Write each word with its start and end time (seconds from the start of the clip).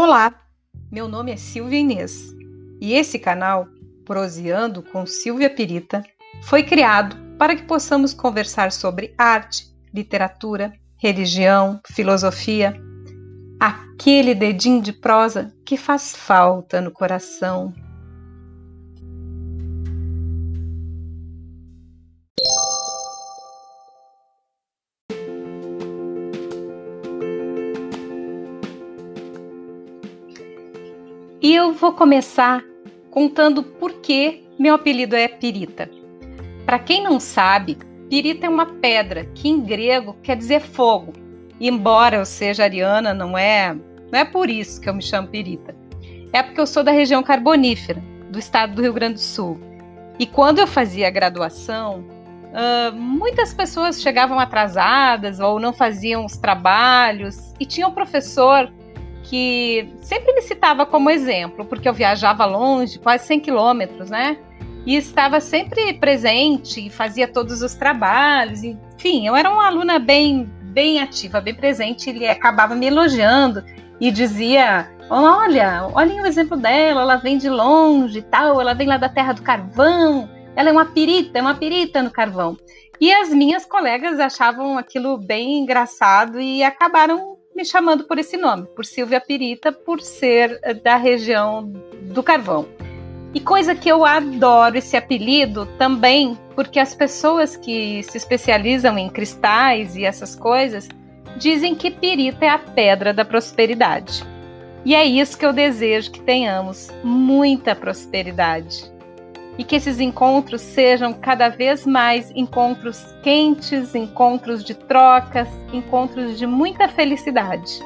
Olá, 0.00 0.32
meu 0.92 1.08
nome 1.08 1.32
é 1.32 1.36
Silvia 1.36 1.80
Inês 1.80 2.32
e 2.80 2.94
esse 2.94 3.18
canal, 3.18 3.66
Proseando 4.04 4.80
com 4.80 5.04
Silvia 5.04 5.50
Pirita, 5.50 6.04
foi 6.44 6.62
criado 6.62 7.16
para 7.36 7.56
que 7.56 7.64
possamos 7.64 8.14
conversar 8.14 8.70
sobre 8.70 9.12
arte, 9.18 9.66
literatura, 9.92 10.72
religião, 10.98 11.80
filosofia, 11.84 12.80
aquele 13.58 14.36
dedinho 14.36 14.80
de 14.80 14.92
prosa 14.92 15.52
que 15.66 15.76
faz 15.76 16.14
falta 16.14 16.80
no 16.80 16.92
coração. 16.92 17.74
E 31.40 31.54
eu 31.54 31.72
vou 31.72 31.92
começar 31.92 32.64
contando 33.10 33.62
por 33.62 33.92
que 34.00 34.44
meu 34.58 34.74
apelido 34.74 35.14
é 35.14 35.28
Pirita. 35.28 35.88
Para 36.66 36.80
quem 36.80 37.00
não 37.00 37.20
sabe, 37.20 37.78
Pirita 38.10 38.46
é 38.46 38.48
uma 38.48 38.66
pedra 38.66 39.24
que 39.24 39.48
em 39.48 39.60
grego 39.60 40.16
quer 40.20 40.36
dizer 40.36 40.60
fogo. 40.60 41.12
Embora 41.60 42.16
eu 42.16 42.26
seja 42.26 42.64
ariana, 42.64 43.14
não 43.14 43.38
é, 43.38 43.72
não 44.10 44.18
é 44.18 44.24
por 44.24 44.50
isso 44.50 44.80
que 44.80 44.88
eu 44.88 44.94
me 44.94 45.00
chamo 45.00 45.28
Pirita. 45.28 45.76
É 46.32 46.42
porque 46.42 46.60
eu 46.60 46.66
sou 46.66 46.82
da 46.82 46.90
região 46.90 47.22
carbonífera, 47.22 48.02
do 48.30 48.38
estado 48.40 48.74
do 48.74 48.82
Rio 48.82 48.92
Grande 48.92 49.14
do 49.14 49.20
Sul. 49.20 49.60
E 50.18 50.26
quando 50.26 50.58
eu 50.58 50.66
fazia 50.66 51.08
graduação, 51.08 52.00
uh, 52.00 52.96
muitas 52.96 53.54
pessoas 53.54 54.02
chegavam 54.02 54.40
atrasadas 54.40 55.38
ou 55.38 55.60
não 55.60 55.72
faziam 55.72 56.24
os 56.24 56.36
trabalhos. 56.36 57.54
E 57.60 57.64
tinha 57.64 57.86
um 57.86 57.92
professor 57.92 58.72
que 59.28 59.92
sempre 60.00 60.32
me 60.32 60.40
citava 60.40 60.86
como 60.86 61.10
exemplo, 61.10 61.64
porque 61.66 61.86
eu 61.86 61.92
viajava 61.92 62.46
longe, 62.46 62.98
quase 62.98 63.26
100 63.26 63.40
quilômetros, 63.40 64.08
né? 64.08 64.38
E 64.86 64.96
estava 64.96 65.38
sempre 65.38 65.92
presente 65.92 66.88
fazia 66.88 67.28
todos 67.28 67.60
os 67.60 67.74
trabalhos. 67.74 68.64
Enfim, 68.64 69.26
eu 69.26 69.36
era 69.36 69.50
uma 69.50 69.66
aluna 69.66 69.98
bem, 69.98 70.44
bem 70.72 70.98
ativa, 71.00 71.42
bem 71.42 71.54
presente. 71.54 72.08
Ele 72.08 72.26
acabava 72.26 72.74
me 72.74 72.86
elogiando 72.86 73.62
e 74.00 74.10
dizia: 74.10 74.90
Olha, 75.10 75.86
olhem 75.92 76.22
o 76.22 76.26
exemplo 76.26 76.56
dela, 76.56 77.02
ela 77.02 77.16
vem 77.16 77.36
de 77.36 77.50
longe 77.50 78.22
tal, 78.22 78.58
ela 78.58 78.72
vem 78.72 78.88
lá 78.88 78.96
da 78.96 79.10
terra 79.10 79.34
do 79.34 79.42
carvão, 79.42 80.26
ela 80.56 80.70
é 80.70 80.72
uma 80.72 80.86
pirita, 80.86 81.38
é 81.38 81.42
uma 81.42 81.54
pirita 81.54 82.02
no 82.02 82.10
carvão. 82.10 82.56
E 82.98 83.12
as 83.12 83.28
minhas 83.28 83.66
colegas 83.66 84.18
achavam 84.18 84.78
aquilo 84.78 85.18
bem 85.18 85.58
engraçado 85.58 86.40
e 86.40 86.64
acabaram 86.64 87.37
me 87.58 87.64
chamando 87.64 88.04
por 88.04 88.20
esse 88.20 88.36
nome, 88.36 88.68
por 88.76 88.86
Silvia 88.86 89.20
Pirita, 89.20 89.72
por 89.72 90.00
ser 90.00 90.60
eh, 90.62 90.72
da 90.74 90.94
região 90.94 91.68
do 92.02 92.22
carvão. 92.22 92.68
E 93.34 93.40
coisa 93.40 93.74
que 93.74 93.88
eu 93.88 94.04
adoro 94.04 94.78
esse 94.78 94.96
apelido 94.96 95.66
também, 95.76 96.38
porque 96.54 96.78
as 96.78 96.94
pessoas 96.94 97.56
que 97.56 98.00
se 98.04 98.16
especializam 98.16 98.96
em 98.96 99.10
cristais 99.10 99.96
e 99.96 100.04
essas 100.04 100.36
coisas 100.36 100.88
dizem 101.36 101.74
que 101.74 101.90
pirita 101.90 102.44
é 102.44 102.48
a 102.48 102.58
pedra 102.60 103.12
da 103.12 103.24
prosperidade. 103.24 104.24
E 104.84 104.94
é 104.94 105.04
isso 105.04 105.36
que 105.36 105.44
eu 105.44 105.52
desejo 105.52 106.12
que 106.12 106.20
tenhamos, 106.20 106.88
muita 107.02 107.74
prosperidade 107.74 108.88
e 109.58 109.64
que 109.64 109.74
esses 109.74 109.98
encontros 109.98 110.60
sejam 110.60 111.12
cada 111.12 111.48
vez 111.48 111.84
mais 111.84 112.30
encontros 112.30 113.04
quentes, 113.22 113.94
encontros 113.94 114.62
de 114.62 114.72
trocas, 114.72 115.48
encontros 115.72 116.38
de 116.38 116.46
muita 116.46 116.88
felicidade. 116.88 117.80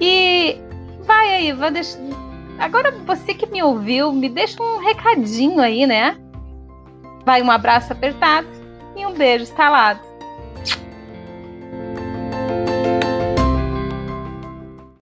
E 0.00 0.58
vai 1.04 1.36
aí, 1.36 1.52
vai 1.52 1.70
deixar. 1.70 2.00
Agora 2.58 2.90
você 2.90 3.34
que 3.34 3.46
me 3.46 3.62
ouviu, 3.62 4.12
me 4.12 4.30
deixa 4.30 4.62
um 4.62 4.78
recadinho 4.78 5.60
aí, 5.60 5.86
né? 5.86 6.16
Vai 7.24 7.42
um 7.42 7.50
abraço 7.50 7.92
apertado 7.92 8.48
e 8.96 9.04
um 9.04 9.12
beijo 9.12 9.44
estalado. 9.44 10.11